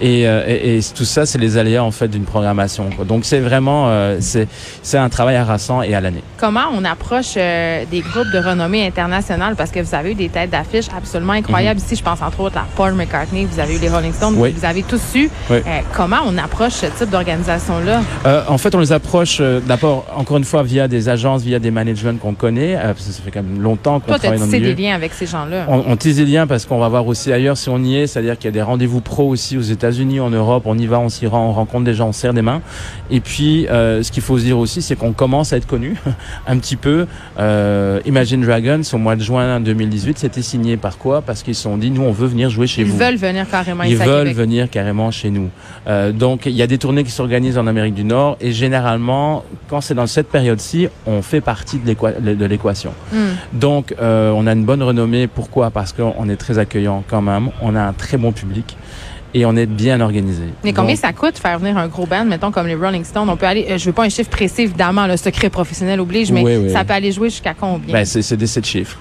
Et, 0.02 0.28
euh, 0.28 0.44
et, 0.48 0.78
et 0.78 0.82
tout 0.96 1.06
ça, 1.06 1.26
c'est 1.26 1.38
les 1.38 1.58
aléas 1.58 1.84
en 1.84 1.92
fait 1.92 2.08
d'une 2.08 2.24
programmation. 2.24 2.90
Quoi. 2.96 3.06
Donc, 3.06 3.24
c'est 3.24 3.40
vraiment 3.40 3.86
euh, 3.90 4.18
c'est 4.20 4.98
un 4.98 5.10
travail 5.10 5.36
harassant 5.36 5.84
et 5.84 5.94
à 5.94 6.02
l'année. 6.02 6.24
Comment 6.38 6.66
on 6.74 6.84
approche 6.84 7.34
euh, 7.38 7.84
des 7.90 8.02
groupes 8.02 8.32
de 8.34 8.40
renommée 8.40 8.86
internationale 8.86 9.56
parce 9.56 9.70
que 9.70 9.80
vous 9.80 9.94
avez 9.94 10.12
eu 10.12 10.16
des 10.16 10.30
têtes 10.30 10.50
d'affiche 10.50 10.86
absolument 10.98 11.34
incroyables 11.34 11.80
mm 11.80 11.84
-hmm. 11.84 11.94
ici. 11.94 11.96
Je 11.96 12.04
pense 12.04 12.22
entre 12.22 12.40
autres 12.42 12.58
à 12.58 12.66
Paul 12.76 12.94
McCartney. 12.94 13.46
Vous 13.46 13.60
avez 13.60 13.76
eu 13.76 13.80
les 13.80 13.90
Rolling 13.90 14.14
Stones. 14.14 14.36
Oui. 14.38 14.54
Vous 14.58 14.66
avez 14.66 14.84
tous 14.84 15.02
su. 15.14 15.30
Oui. 15.50 15.58
comment 15.94 16.22
on 16.26 16.38
approche 16.38 16.74
ce 16.84 16.88
type 16.98 17.10
d'organisation 17.12 17.76
là 17.90 17.98
En 18.56 18.58
fait, 18.58 18.74
on 18.76 18.80
les 18.80 18.92
approche 18.92 19.36
d'abord 19.72 19.98
encore 20.22 20.38
une 20.38 20.50
fois 20.52 20.64
via 20.64 20.88
des 20.88 21.04
agences, 21.16 21.42
via 21.44 21.60
des 21.60 21.72
managements 21.80 22.18
qu'on 22.24 22.34
connaît. 22.46 22.74
parce 22.76 23.06
que 23.08 23.14
ça 23.18 23.22
fait 23.26 23.32
quand 23.36 23.44
même 23.44 23.62
longtemps 23.62 24.00
qu'on 24.00 24.12
Toi, 24.14 24.20
tu 24.20 24.28
as 24.28 24.38
tissé 24.38 24.60
des 24.60 24.76
liens 24.82 24.96
avec 25.02 25.12
ces 25.20 25.28
gens-là. 25.34 25.60
On, 25.68 25.80
on, 25.92 25.96
tisse 26.04 26.18
des 26.22 26.26
liens 26.32 26.48
parce 26.52 26.64
qu'on 26.66 26.80
va 26.86 26.90
voir 26.96 27.06
aussi 27.12 27.28
ailleurs 27.38 27.58
si 27.64 27.70
on 27.76 27.80
y 27.90 27.94
est, 28.00 28.08
c'est-à-dire 28.08 28.36
qu'il 28.38 28.46
y 28.46 28.54
a 28.54 28.58
des 28.60 28.68
rendez-vous 28.72 29.02
pro 29.12 29.24
aussi 29.34 29.54
aux 29.58 29.68
États-Unis, 29.92 30.20
en 30.22 30.30
Europe, 30.30 30.64
on 30.66 30.78
y 30.78 30.88
va, 30.88 31.00
on 31.00 31.10
s'y 31.10 31.28
rend, 31.28 31.50
on 31.50 31.52
rencontre 31.52 31.84
des 31.84 31.94
gens, 31.94 32.08
on 32.08 32.12
serre 32.14 32.34
des 32.34 32.42
mains. 32.42 32.62
Et 33.10 33.20
puis, 33.20 33.68
euh, 33.68 34.02
ce 34.04 34.12
qu'il 34.12 34.24
faut 34.24 34.38
se 34.40 34.44
dire 34.44 34.58
aussi, 34.58 34.82
c'est 34.82 34.96
qu'on 34.96 35.12
commence 35.12 35.52
à 35.52 35.58
être 35.58 35.68
connu 35.68 35.96
un 36.48 36.58
petit 36.58 36.78
peu. 36.78 37.08
Euh, 37.40 38.00
Imagine 38.06 38.42
Dragons, 38.42 38.82
au 38.94 38.98
mois 38.98 39.16
de 39.16 39.22
juin 39.22 39.60
2018, 39.60 40.18
c'était 40.18 40.42
signé 40.42 40.78
par 40.78 40.98
quoi? 40.98 41.22
Parce 41.22 41.44
qu'ils 41.44 41.56
se 41.56 41.64
sont 41.64 41.78
dit, 41.78 41.92
nous, 41.92 42.04
on 42.04 42.12
veut 42.12 42.28
venir 42.28 42.50
jouer 42.50 42.68
chez 42.68 42.82
Ils 42.82 42.88
vous. 42.88 42.96
Ils 42.96 43.00
veulent 43.00 43.16
venir 43.18 43.50
carrément 43.50 43.84
Ils 43.84 43.98
veulent 43.98 44.30
Québec. 44.30 44.36
venir 44.36 44.70
carrément 44.70 45.12
chez 45.12 45.30
nous. 45.30 45.50
Euh, 45.88 46.12
donc, 46.12 46.46
il 46.46 46.54
y 46.54 46.62
a 46.62 46.68
des 46.68 46.78
tournées 46.78 47.04
qui 47.04 47.12
s'organisent 47.12 47.58
en 47.58 47.68
Amérique 47.68 47.96
du 47.96 48.06
Nord 48.06 48.38
et 48.40 48.54
généralement, 48.54 49.44
quand 49.70 49.82
c'est 49.82 49.96
dans 49.96 50.08
cette 50.08 50.30
période-ci, 50.30 50.88
on 51.06 51.22
fait 51.22 51.42
partie 51.42 51.80
de 51.80 52.46
l'équation. 52.46 52.94
Mm. 53.12 53.18
Donc, 53.54 53.94
on 54.00 54.48
a 54.48 54.54
une 54.54 54.64
bonne 54.66 54.84
renommée. 54.84 55.28
Pourquoi? 55.28 55.70
Parce 55.70 55.92
qu'on 55.94 56.30
est 56.30 56.38
très 56.38 56.58
accueillant 56.60 57.04
quand 57.10 57.22
même. 57.22 57.50
On 57.62 57.76
a 57.76 57.82
un 57.82 57.94
très 57.94 58.18
bon 58.18 58.32
public 58.32 58.78
et 59.34 59.46
on 59.46 59.56
est 59.56 59.66
bien 59.66 60.02
organisé. 60.02 60.44
Mais 60.64 60.74
combien 60.74 60.94
Donc, 60.96 61.02
ça 61.02 61.14
coûte 61.14 61.38
faire 61.38 61.60
venir 61.60 61.78
un 61.78 61.88
gros 61.88 62.06
band, 62.06 62.26
mettons 62.26 62.52
comme 62.52 62.68
les 62.68 62.76
Rolling 62.76 63.04
Stones 63.04 63.30
On 63.30 63.38
peut 63.38 63.46
aller, 63.46 63.68
euh, 63.70 63.78
je 63.78 63.86
veux 63.86 63.94
pas 63.94 64.04
un 64.04 64.10
chiffre 64.10 64.30
précis 64.30 64.64
évidemment, 64.64 65.08
le 65.08 65.18
secret 65.18 65.50
professionnel 65.50 66.00
oblige, 66.00 66.32
mais 66.32 66.44
oui, 66.44 66.58
oui. 66.58 66.72
ça 66.72 66.84
peut 66.84 66.94
aller 66.94 67.12
jouer 67.12 67.30
jusqu'à 67.30 67.54
combien? 67.54 67.94
Ben, 67.94 68.06
C'est 68.06 68.38
des 68.38 68.48
sept 68.48 68.66
chiffres. 68.66 68.98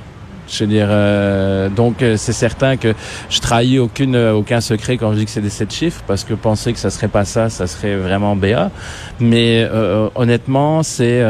Je 0.52 0.64
veux 0.64 0.70
dire, 0.70 0.88
euh, 0.90 1.68
donc 1.68 2.02
euh, 2.02 2.16
c'est 2.16 2.32
certain 2.32 2.76
que 2.76 2.92
je 3.28 3.38
trahis 3.40 3.78
aucune, 3.78 4.16
euh, 4.16 4.32
aucun 4.32 4.60
secret 4.60 4.96
quand 4.96 5.12
je 5.12 5.18
dis 5.18 5.24
que 5.24 5.30
c'est 5.30 5.40
des 5.40 5.48
sept 5.48 5.72
chiffres, 5.72 6.02
parce 6.08 6.24
que 6.24 6.34
penser 6.34 6.72
que 6.72 6.78
ça 6.80 6.90
serait 6.90 7.08
pas 7.08 7.24
ça, 7.24 7.48
ça 7.50 7.68
serait 7.68 7.96
vraiment 7.96 8.34
béat. 8.34 8.72
Mais 9.20 9.64
euh, 9.70 10.08
honnêtement, 10.16 10.82
c'est 10.82 11.22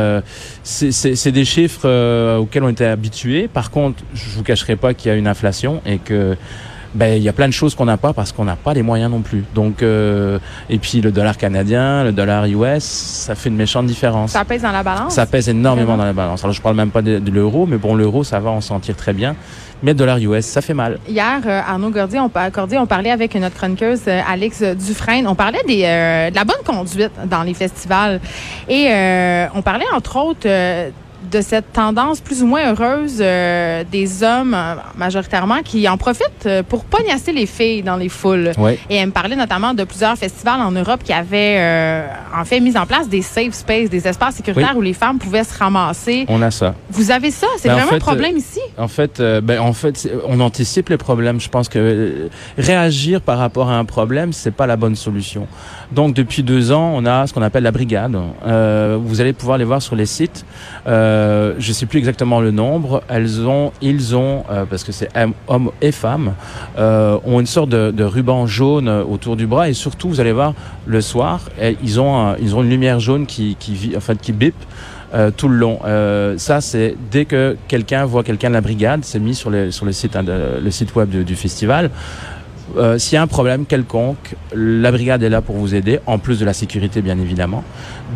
c'est 0.63 1.33
des 1.33 1.45
chiffres 1.45 2.37
auxquels 2.39 2.63
on 2.63 2.71
était 2.71 2.87
habitués. 2.87 3.49
Par 3.49 3.71
contre, 3.71 4.03
je 4.15 4.31
vous 4.37 4.43
cacherai 4.43 4.77
pas 4.77 4.95
qu'il 4.95 5.11
y 5.11 5.15
a 5.15 5.17
une 5.19 5.29
inflation 5.29 5.83
et 5.85 5.99
que 5.99 6.37
ben 6.95 7.17
il 7.17 7.23
y 7.23 7.29
a 7.29 7.33
plein 7.33 7.49
de 7.49 7.53
choses 7.53 7.75
qu'on 7.75 7.85
n'a 7.85 7.97
pas 7.97 8.13
parce 8.13 8.33
qu'on 8.33 8.45
n'a 8.45 8.57
pas 8.57 8.75
les 8.75 8.83
moyens 8.83 9.11
non 9.11 9.21
plus. 9.21 9.45
Donc 9.55 9.83
euh, 9.83 10.39
et 10.69 10.79
puis 10.79 11.01
le 11.01 11.13
dollar 11.13 11.37
canadien, 11.37 12.05
le 12.05 12.13
dollar 12.13 12.47
US, 12.47 12.83
ça 12.83 13.35
fait 13.35 13.49
une 13.49 13.57
méchante 13.57 13.87
différence. 13.87 14.33
Ça 14.33 14.45
pèse 14.45 14.63
dans 14.63 14.73
la 14.73 14.83
balance. 14.83 15.15
Ça 15.15 15.27
pèse 15.27 15.49
énormément 15.49 15.97
dans 15.97 16.05
la 16.05 16.13
balance. 16.13 16.43
Alors 16.45 16.55
je 16.55 16.61
parle 16.63 16.77
même 16.77 16.91
pas 16.91 17.03
de, 17.03 17.19
de 17.19 17.31
l'euro, 17.31 17.67
mais 17.67 17.77
bon 17.77 17.95
l'euro 17.95 18.25
ça 18.25 18.41
va, 18.41 18.51
on 18.51 18.61
s'en 18.61 18.81
tire 18.81 18.97
très 18.97 19.13
bien. 19.13 19.37
Mais 19.83 19.93
le 19.93 19.97
dollar 19.97 20.19
US, 20.19 20.45
ça 20.45 20.61
fait 20.61 20.75
mal. 20.75 20.99
Hier, 21.09 21.41
euh, 21.47 21.61
Arnaud 21.67 21.91
Gordier, 21.91 22.21
on, 22.21 22.31
Gordier, 22.51 22.79
on 22.79 22.87
parlait 22.87 23.11
avec 23.11 23.35
notre 23.37 23.57
chroniqueuse 23.57 24.03
euh, 24.09 24.21
Alex 24.29 24.63
Dufresne. 24.63 25.27
On 25.27 25.35
parlait 25.35 25.63
des, 25.67 25.85
euh, 25.85 26.31
de 26.31 26.35
la 26.35 26.45
bonne 26.45 26.63
conduite 26.65 27.13
dans 27.27 27.43
les 27.43 27.55
festivals. 27.55 28.21
Et 28.69 28.89
euh, 28.91 29.47
on 29.55 29.63
parlait 29.63 29.87
entre 29.95 30.17
autres 30.19 30.47
de 31.31 31.41
cette 31.41 31.73
tendance 31.73 32.21
plus 32.21 32.43
ou 32.43 32.47
moins 32.47 32.73
heureuse 32.73 33.19
euh, 33.21 33.85
des 33.91 34.23
hommes 34.23 34.55
euh, 34.55 34.75
majoritairement 34.97 35.63
qui 35.63 35.89
en 35.89 35.97
profitent 35.97 36.47
euh, 36.47 36.63
pour 36.63 36.85
pognasser 36.85 37.33
les 37.33 37.47
filles 37.47 37.83
dans 37.83 37.97
les 37.97 38.09
foules. 38.09 38.53
Et 38.89 38.97
elle 38.97 39.07
me 39.07 39.13
parlait 39.13 39.37
notamment 39.37 39.75
de 39.75 39.85
plusieurs 39.85 40.17
festivals 40.17 40.61
en 40.61 40.71
Europe 40.71 41.03
qui 41.05 41.13
avaient 41.13 42.09
en 42.37 42.45
fait 42.45 42.61
mis 42.61 42.77
en 42.77 42.87
place 42.87 43.09
des 43.09 43.23
safe 43.23 43.53
spaces, 43.53 43.91
des 43.91 44.07
espaces 44.07 44.37
sécuritaires 44.37 44.77
où 44.77 44.81
les 44.81 44.93
femmes 44.93 45.19
pouvaient 45.19 45.45
se 45.45 45.57
ramasser. 45.57 46.25
On 46.29 46.41
a 46.43 46.51
ça. 46.51 46.75
Vous 46.91 47.11
avez 47.11 47.31
ça? 47.31 47.47
C'est 47.59 47.69
ben, 47.69 47.75
vraiment 47.75 47.93
un 47.93 47.99
problème 47.99 48.37
ici? 48.37 48.61
En 48.79 48.89
fait, 48.89 49.21
ben, 49.43 49.61
en 49.61 49.73
fait, 49.73 50.09
on 50.27 50.41
anticipe 50.41 50.89
les 50.89 50.97
problèmes. 50.97 51.41
Je 51.41 51.49
pense 51.49 51.69
que 51.69 52.29
réagir 52.57 53.21
par 53.21 53.39
rapport 53.39 53.71
à 53.71 53.77
un 53.77 53.85
problème, 53.85 54.33
c'est 54.33 54.51
pas 54.51 54.67
la 54.67 54.77
bonne 54.77 54.97
solution. 54.97 55.47
Donc 55.93 56.15
depuis 56.15 56.43
deux 56.43 56.73
ans, 56.73 56.93
on 56.95 57.05
a 57.05 57.27
ce 57.27 57.35
qu'on 57.35 57.43
appelle 57.43 57.65
la 57.65 57.73
brigade. 57.73 58.17
vous 58.45 59.21
allez 59.21 59.33
pouvoir 59.33 59.59
les 59.59 59.65
voir 59.65 59.83
sur 59.83 59.97
les 59.97 60.07
sites. 60.07 60.45
Euh, 60.87 61.10
je 61.59 61.73
sais 61.73 61.87
plus 61.87 61.99
exactement 61.99 62.41
le 62.41 62.51
nombre. 62.51 63.03
Elles 63.09 63.47
ont, 63.47 63.73
ils 63.81 64.17
ont, 64.17 64.45
euh, 64.51 64.65
parce 64.65 64.85
que 64.85 64.93
c'est 64.93 65.09
hommes 65.49 65.71
et 65.81 65.93
femmes, 65.93 66.35
euh, 66.79 67.19
ont 67.25 67.41
une 67.41 67.47
sorte 67.47 67.71
de, 67.71 67.91
de, 67.91 68.05
ruban 68.05 68.47
jaune 68.47 68.89
autour 68.89 69.37
du 69.37 69.47
bras 69.47 69.69
et 69.69 69.73
surtout, 69.75 70.09
vous 70.09 70.21
allez 70.21 70.33
voir 70.33 70.55
le 70.87 71.01
soir, 71.01 71.49
ils 71.83 72.01
ont, 72.01 72.35
ils 72.41 72.55
ont 72.55 72.63
une 72.63 72.71
lumière 72.71 73.01
jaune 73.01 73.27
qui, 73.27 73.57
qui, 73.59 73.95
en 73.97 74.01
fait, 74.01 74.21
qui 74.21 74.33
bip. 74.33 74.55
Euh, 75.13 75.33
tout 75.37 75.49
le 75.49 75.57
long. 75.57 75.81
Euh, 75.85 76.39
ça, 76.39 76.61
c'est 76.61 76.95
dès 77.11 77.25
que 77.25 77.57
quelqu'un 77.67 78.05
voit 78.05 78.23
quelqu'un 78.23 78.49
de 78.49 78.55
la 78.55 78.61
brigade, 78.61 79.01
c'est 79.03 79.19
mis 79.19 79.35
sur, 79.35 79.51
les, 79.51 79.73
sur 79.73 79.85
le 79.85 79.91
site, 79.91 80.15
hein, 80.15 80.23
le 80.25 80.71
site 80.71 80.95
web 80.95 81.09
du, 81.09 81.25
du 81.25 81.35
festival. 81.35 81.91
Euh, 82.77 82.99
s'il 82.99 83.17
y 83.17 83.19
a 83.19 83.23
un 83.23 83.27
problème 83.27 83.67
quelconque, 83.67 84.35
la 84.55 84.91
brigade 84.93 85.23
est 85.23 85.29
là 85.29 85.41
pour 85.41 85.57
vous 85.57 85.75
aider, 85.75 86.01
en 86.07 86.19
plus 86.19 86.39
de 86.39 86.45
la 86.45 86.53
sécurité 86.53 87.03
bien 87.03 87.19
évidemment. 87.19 87.65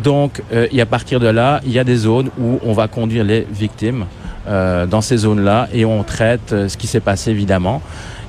Donc, 0.03 0.41
euh, 0.53 0.67
et 0.71 0.81
à 0.81 0.85
partir 0.85 1.19
de 1.19 1.27
là, 1.27 1.61
il 1.65 1.71
y 1.71 1.79
a 1.79 1.83
des 1.83 1.97
zones 1.97 2.29
où 2.39 2.59
on 2.63 2.73
va 2.73 2.87
conduire 2.87 3.23
les 3.23 3.45
victimes 3.51 4.05
euh, 4.47 4.85
dans 4.85 5.01
ces 5.01 5.17
zones-là 5.17 5.67
et 5.73 5.85
on 5.85 6.03
traite 6.03 6.53
euh, 6.53 6.69
ce 6.69 6.77
qui 6.77 6.87
s'est 6.87 6.99
passé 6.99 7.31
évidemment. 7.31 7.81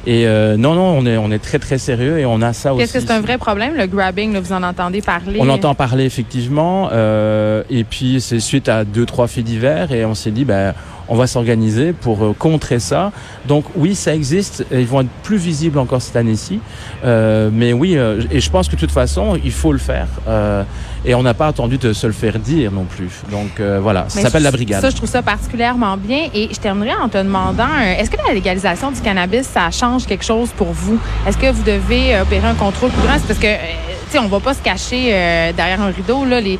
Et 0.08 0.26
euh, 0.28 0.56
non, 0.56 0.74
non, 0.74 0.96
on 0.98 1.04
est, 1.04 1.16
on 1.16 1.32
est 1.32 1.40
très, 1.40 1.58
très 1.58 1.78
sérieux 1.78 2.18
et 2.20 2.26
on 2.26 2.40
a 2.40 2.52
ça 2.52 2.72
aussi. 2.72 2.84
Est-ce 2.84 2.92
que 2.92 3.00
c'est 3.00 3.10
un 3.10 3.20
vrai 3.20 3.38
problème, 3.38 3.74
le 3.74 3.86
grabbing? 3.88 4.32
Là, 4.34 4.40
vous 4.40 4.52
en 4.52 4.62
entendez 4.62 5.02
parler? 5.02 5.38
On 5.40 5.48
entend 5.48 5.74
parler, 5.74 6.04
effectivement. 6.04 6.90
Euh, 6.92 7.64
et 7.68 7.82
puis, 7.82 8.20
c'est 8.20 8.38
suite 8.38 8.68
à 8.68 8.84
deux, 8.84 9.04
trois 9.04 9.26
faits 9.26 9.42
divers 9.42 9.90
et 9.90 10.04
on 10.04 10.14
s'est 10.14 10.30
dit, 10.30 10.44
ben, 10.44 10.74
on 11.08 11.16
va 11.16 11.26
s'organiser 11.26 11.92
pour 11.92 12.24
euh, 12.24 12.34
contrer 12.38 12.78
ça. 12.80 13.12
Donc 13.46 13.64
oui, 13.76 13.94
ça 13.94 14.14
existe. 14.14 14.66
Ils 14.72 14.86
vont 14.86 15.02
être 15.02 15.10
plus 15.22 15.36
visibles 15.36 15.78
encore 15.78 16.02
cette 16.02 16.16
année-ci. 16.16 16.60
Euh, 17.04 17.50
mais 17.52 17.72
oui, 17.72 17.96
euh, 17.96 18.22
et 18.30 18.40
je 18.40 18.50
pense 18.50 18.68
que 18.68 18.74
de 18.74 18.80
toute 18.80 18.90
façon, 18.90 19.38
il 19.42 19.52
faut 19.52 19.72
le 19.72 19.78
faire. 19.78 20.08
Euh, 20.28 20.62
et 21.04 21.14
on 21.14 21.22
n'a 21.22 21.34
pas 21.34 21.46
attendu 21.46 21.78
de 21.78 21.92
se 21.92 22.06
le 22.06 22.12
faire 22.12 22.38
dire 22.38 22.72
non 22.72 22.84
plus. 22.84 23.10
Donc 23.30 23.60
voilà, 23.60 24.06
ça 24.08 24.22
s'appelle 24.22 24.42
la 24.42 24.50
brigade. 24.50 24.80
Ça, 24.80 24.90
je 24.90 24.96
trouve 24.96 25.08
ça 25.08 25.22
particulièrement 25.22 25.96
bien. 25.96 26.28
Et 26.34 26.48
je 26.52 26.58
terminerai 26.58 26.96
en 26.96 27.08
te 27.08 27.18
demandant, 27.18 27.78
est-ce 27.78 28.10
que 28.10 28.16
la 28.26 28.34
légalisation 28.34 28.90
du 28.90 29.00
cannabis, 29.00 29.46
ça 29.46 29.70
change 29.70 30.06
quelque 30.06 30.24
chose 30.24 30.48
pour 30.56 30.72
vous? 30.72 30.98
Est-ce 31.26 31.38
que 31.38 31.50
vous 31.52 31.62
devez 31.62 32.18
opérer 32.20 32.48
un 32.48 32.54
contrôle 32.54 32.90
plus 32.90 33.02
grand? 33.02 33.20
Parce 33.24 33.38
que, 33.38 33.46
tu 33.46 34.10
sais, 34.10 34.18
on 34.18 34.26
va 34.26 34.40
pas 34.40 34.54
se 34.54 34.62
cacher 34.62 35.52
derrière 35.56 35.80
un 35.80 35.92
rideau, 35.92 36.24
là, 36.24 36.40
les 36.40 36.58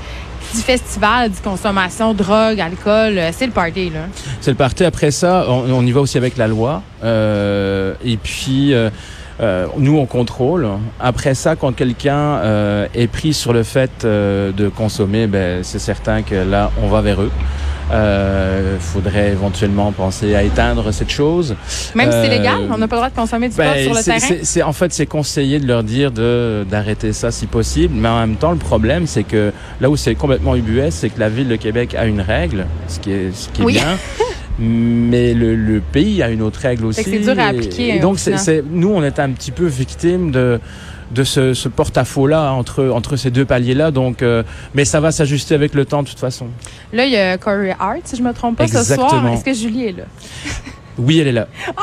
du 0.54 0.60
festival, 0.60 1.30
du 1.30 1.40
consommation, 1.40 2.14
drogue, 2.14 2.60
alcool, 2.60 3.18
euh, 3.18 3.30
c'est 3.32 3.46
le 3.46 3.52
party, 3.52 3.90
là. 3.90 4.00
C'est 4.40 4.50
le 4.50 4.56
party. 4.56 4.84
Après 4.84 5.10
ça, 5.10 5.46
on, 5.48 5.84
y 5.86 5.92
va 5.92 6.00
aussi 6.00 6.18
avec 6.18 6.36
la 6.36 6.48
loi. 6.48 6.82
Euh, 7.04 7.94
et 8.04 8.16
puis, 8.16 8.72
euh, 8.72 8.90
euh, 9.40 9.66
nous, 9.78 9.98
on 9.98 10.06
contrôle. 10.06 10.66
Après 10.98 11.34
ça, 11.34 11.56
quand 11.56 11.72
quelqu'un 11.72 12.38
euh, 12.38 12.86
est 12.94 13.06
pris 13.06 13.34
sur 13.34 13.52
le 13.52 13.62
fait 13.62 14.04
de 14.04 14.68
consommer, 14.68 15.26
ben, 15.26 15.62
c'est 15.62 15.78
certain 15.78 16.22
que 16.22 16.34
là, 16.34 16.70
on 16.82 16.88
va 16.88 17.00
vers 17.02 17.20
eux. 17.22 17.30
Il 17.88 17.94
euh, 17.94 18.78
faudrait 18.80 19.30
éventuellement 19.30 19.92
penser 19.92 20.34
à 20.34 20.42
éteindre 20.42 20.92
cette 20.92 21.10
chose. 21.10 21.54
Même 21.94 22.10
si 22.10 22.18
c'est 22.20 22.28
légal, 22.28 22.62
on 22.70 22.78
n'a 22.78 22.88
pas 22.88 22.96
le 22.96 23.00
droit 23.00 23.10
de 23.10 23.14
consommer 23.14 23.48
du 23.48 23.54
pot 23.54 23.62
ben, 23.62 23.80
sur 23.80 23.94
le 23.94 24.02
terrain? 24.02 24.36
C'est 24.42 24.62
en 24.62 24.72
fait 24.72 24.92
c'est 24.92 25.06
conseillé 25.06 25.60
de 25.60 25.68
leur 25.68 25.84
dire 25.84 26.10
de 26.10 26.66
d'arrêter 26.68 27.12
ça 27.12 27.30
si 27.30 27.46
possible, 27.46 27.94
mais 27.96 28.08
en 28.08 28.18
même 28.18 28.36
temps 28.36 28.50
le 28.50 28.58
problème 28.58 29.06
c'est 29.06 29.22
que 29.22 29.52
là 29.80 29.88
où 29.88 29.96
c'est 29.96 30.16
complètement 30.16 30.56
ubuesque, 30.56 30.98
c'est 31.00 31.10
que 31.10 31.20
la 31.20 31.28
ville 31.28 31.48
de 31.48 31.56
Québec 31.56 31.94
a 31.94 32.06
une 32.06 32.20
règle, 32.20 32.66
ce 32.88 32.98
qui 32.98 33.12
est 33.12 33.32
ce 33.32 33.48
qui 33.50 33.62
est 33.62 33.66
bien. 33.66 33.96
mais 34.58 35.34
le, 35.34 35.54
le, 35.54 35.80
pays 35.80 36.22
a 36.22 36.30
une 36.30 36.42
autre 36.42 36.60
règle 36.60 36.86
aussi. 36.86 37.02
C'est 37.04 37.18
dur 37.18 37.38
à 37.38 37.48
appliquer. 37.48 37.96
Et 37.96 37.98
donc, 37.98 38.18
c'est, 38.18 38.64
nous, 38.68 38.88
on 38.88 39.02
est 39.02 39.18
un 39.18 39.30
petit 39.30 39.50
peu 39.50 39.66
victime 39.66 40.30
de 40.30 40.60
de 41.10 41.24
ce, 41.24 41.54
ce 41.54 41.68
porte-à-faux 41.68 42.26
là 42.26 42.52
entre 42.52 42.88
entre 42.88 43.16
ces 43.16 43.30
deux 43.30 43.44
paliers 43.44 43.74
là. 43.74 43.90
Donc, 43.90 44.22
euh, 44.22 44.42
mais 44.74 44.84
ça 44.84 45.00
va 45.00 45.12
s'ajuster 45.12 45.54
avec 45.54 45.74
le 45.74 45.84
temps 45.84 46.02
de 46.02 46.08
toute 46.08 46.18
façon. 46.18 46.46
Là, 46.92 47.06
il 47.06 47.12
y 47.12 47.16
a 47.16 47.38
Corey 47.38 47.74
Hart, 47.78 48.00
si 48.04 48.16
je 48.16 48.22
me 48.22 48.32
trompe 48.32 48.56
pas, 48.56 48.66
ce 48.68 48.82
soir. 48.82 49.26
Est-ce 49.28 49.44
que 49.44 49.54
Julie 49.54 49.86
est 49.86 49.92
là? 49.92 50.04
Oui, 50.98 51.18
elle 51.18 51.28
est 51.28 51.32
là. 51.32 51.46
Ah 51.76 51.82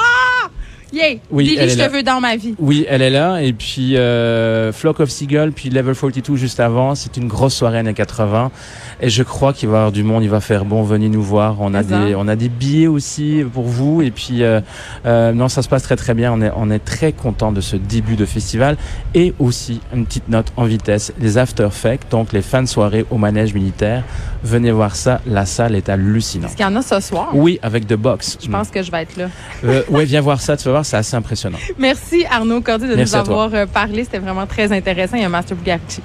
Yeah! 0.93 1.15
Oui, 1.31 1.57
elle 1.59 1.69
je 1.71 1.75
te 1.75 1.89
veux 1.89 2.03
dans 2.03 2.21
ma 2.21 2.35
vie. 2.35 2.53
Oui, 2.59 2.85
elle 2.87 3.01
est 3.01 3.09
là. 3.09 3.41
Et 3.41 3.51
puis 3.51 3.97
euh, 3.97 4.71
Flock 4.71 4.99
of 4.99 5.09
Seagull, 5.09 5.51
puis 5.51 5.69
Level 5.69 5.95
42 5.95 6.35
juste 6.35 6.59
avant. 6.59 6.93
C'est 6.93 7.17
une 7.17 7.27
grosse 7.27 7.55
soirée 7.55 7.79
années 7.79 7.95
80. 7.95 8.51
Et 9.01 9.09
je 9.09 9.23
crois 9.23 9.53
qu'il 9.53 9.69
va 9.69 9.75
y 9.75 9.77
avoir 9.79 9.91
du 9.91 10.03
monde. 10.03 10.23
Il 10.23 10.29
va 10.29 10.39
faire 10.39 10.65
bon. 10.65 10.83
Venez 10.83 11.09
nous 11.09 11.23
voir. 11.23 11.57
On 11.61 11.73
a 11.73 11.81
des, 11.81 12.13
on 12.15 12.27
a 12.27 12.35
des 12.35 12.47
billets 12.47 12.85
aussi 12.85 13.43
pour 13.51 13.63
vous. 13.63 14.03
Et 14.03 14.11
puis 14.11 14.43
euh, 14.43 14.61
euh, 15.07 15.33
non, 15.33 15.49
ça 15.49 15.63
se 15.63 15.67
passe 15.67 15.81
très 15.81 15.95
très 15.95 16.13
bien. 16.13 16.31
On 16.31 16.41
est, 16.41 16.51
on 16.55 16.69
est 16.69 16.83
très 16.83 17.11
content 17.11 17.51
de 17.51 17.61
ce 17.61 17.75
début 17.75 18.15
de 18.15 18.25
festival. 18.25 18.77
Et 19.15 19.33
aussi 19.39 19.81
une 19.95 20.05
petite 20.05 20.29
note 20.29 20.53
en 20.57 20.65
vitesse. 20.65 21.11
Les 21.19 21.39
after 21.39 21.65
effects, 21.65 22.03
donc 22.11 22.33
les 22.33 22.43
fins 22.43 22.61
de 22.61 22.67
soirée 22.67 23.03
au 23.09 23.17
manège 23.17 23.55
militaire. 23.55 24.03
Venez 24.43 24.71
voir 24.71 24.95
ça. 24.95 25.21
La 25.25 25.47
salle 25.47 25.75
est 25.75 25.89
hallucinante. 25.89 26.49
Est-ce 26.49 26.57
qu'il 26.57 26.65
y 26.65 26.69
en 26.69 26.75
a 26.75 26.83
ce 26.83 26.99
soir? 26.99 27.29
Oui, 27.33 27.59
avec 27.63 27.87
The 27.87 27.95
Box. 27.95 28.37
Je 28.43 28.49
pense 28.49 28.69
que 28.69 28.83
je 28.83 28.91
vais 28.91 29.01
être 29.01 29.17
là. 29.17 29.27
ouais, 29.89 30.05
viens 30.05 30.21
voir 30.21 30.39
ça. 30.39 30.55
Tu 30.55 30.65
vas 30.65 30.71
voir 30.71 30.82
c'est 30.83 30.97
assez 30.97 31.15
impressionnant. 31.15 31.57
Merci 31.77 32.25
Arnaud 32.29 32.61
Cordy 32.61 32.87
de 32.87 32.95
nous 32.95 33.15
avoir 33.15 33.53
euh, 33.53 33.65
parlé. 33.65 34.03
C'était 34.03 34.19
vraiment 34.19 34.45
très 34.45 34.71
intéressant. 34.71 35.17
Il 35.17 35.21
y 35.23 35.25
a 35.25 35.29
Master 35.29 35.57
Bugatti. 35.57 36.01